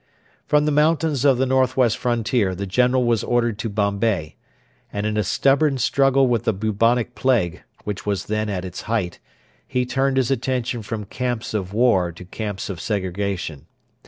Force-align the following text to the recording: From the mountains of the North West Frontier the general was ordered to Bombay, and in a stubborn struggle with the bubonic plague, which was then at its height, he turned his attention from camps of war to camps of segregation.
From 0.47 0.65
the 0.65 0.71
mountains 0.71 1.23
of 1.25 1.37
the 1.37 1.45
North 1.45 1.77
West 1.77 1.95
Frontier 1.95 2.55
the 2.55 2.65
general 2.65 3.05
was 3.05 3.23
ordered 3.23 3.59
to 3.59 3.69
Bombay, 3.69 4.35
and 4.91 5.05
in 5.05 5.15
a 5.15 5.23
stubborn 5.23 5.77
struggle 5.77 6.27
with 6.27 6.45
the 6.45 6.53
bubonic 6.53 7.13
plague, 7.13 7.61
which 7.83 8.03
was 8.03 8.25
then 8.25 8.49
at 8.49 8.65
its 8.65 8.81
height, 8.89 9.19
he 9.67 9.85
turned 9.85 10.17
his 10.17 10.31
attention 10.31 10.81
from 10.81 11.05
camps 11.05 11.53
of 11.53 11.71
war 11.71 12.11
to 12.13 12.25
camps 12.25 12.67
of 12.67 12.81
segregation. 12.81 13.67